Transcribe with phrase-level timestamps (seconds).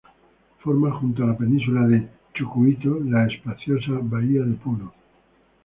[0.63, 4.91] Forma, junto a la península de Chucuito, la espaciosa bahía de Puno.